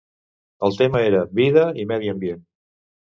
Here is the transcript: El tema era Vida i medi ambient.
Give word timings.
El 0.67 0.77
tema 0.79 1.01
era 1.09 1.19
Vida 1.39 1.65
i 1.83 1.85
medi 1.91 2.09
ambient. 2.15 2.41